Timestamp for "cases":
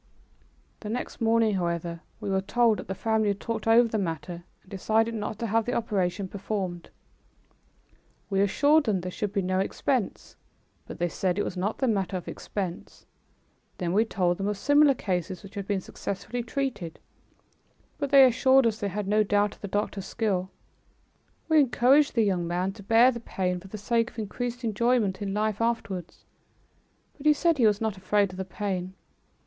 14.95-15.43